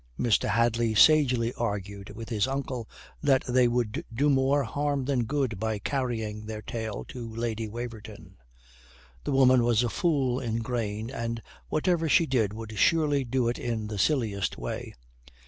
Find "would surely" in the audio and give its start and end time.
12.51-13.23